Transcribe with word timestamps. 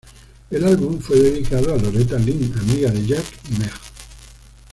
El 0.49 0.63
álbum 0.65 0.97
fue 0.99 1.19
dedicado 1.19 1.71
a 1.71 1.77
Loretta 1.77 2.17
Lynn, 2.17 2.51
amiga 2.57 2.89
de 2.89 3.05
Jack 3.05 3.25
y 3.51 3.59
Meg. 3.59 3.71